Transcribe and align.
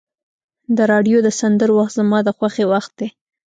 د 0.77 0.79
راډیو 0.91 1.17
د 1.23 1.29
سندرو 1.39 1.73
وخت 1.79 1.93
زما 1.99 2.19
د 2.23 2.29
خوښۍ 2.37 2.65
وخت 2.73 2.91
دی. 2.99 3.09